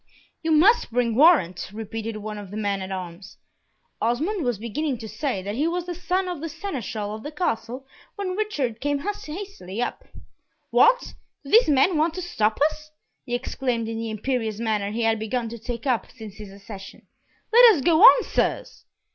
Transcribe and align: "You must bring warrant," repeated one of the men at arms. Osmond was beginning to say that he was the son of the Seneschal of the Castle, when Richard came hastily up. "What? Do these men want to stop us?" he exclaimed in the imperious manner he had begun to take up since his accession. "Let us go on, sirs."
"You 0.41 0.49
must 0.51 0.89
bring 0.91 1.13
warrant," 1.13 1.69
repeated 1.71 2.17
one 2.17 2.39
of 2.39 2.49
the 2.49 2.57
men 2.57 2.81
at 2.81 2.91
arms. 2.91 3.37
Osmond 4.01 4.43
was 4.43 4.57
beginning 4.57 4.97
to 4.97 5.07
say 5.07 5.43
that 5.43 5.53
he 5.53 5.67
was 5.67 5.85
the 5.85 5.93
son 5.93 6.27
of 6.27 6.41
the 6.41 6.49
Seneschal 6.49 7.13
of 7.13 7.21
the 7.21 7.31
Castle, 7.31 7.85
when 8.15 8.35
Richard 8.35 8.81
came 8.81 8.97
hastily 9.01 9.79
up. 9.79 10.03
"What? 10.71 11.13
Do 11.43 11.51
these 11.51 11.69
men 11.69 11.97
want 11.99 12.15
to 12.15 12.21
stop 12.23 12.59
us?" 12.71 12.89
he 13.27 13.35
exclaimed 13.35 13.87
in 13.87 13.99
the 13.99 14.09
imperious 14.09 14.57
manner 14.59 14.89
he 14.89 15.03
had 15.03 15.19
begun 15.19 15.49
to 15.49 15.59
take 15.59 15.85
up 15.85 16.09
since 16.09 16.37
his 16.37 16.51
accession. 16.51 17.05
"Let 17.53 17.75
us 17.75 17.81
go 17.83 18.01
on, 18.01 18.23
sirs." 18.23 18.85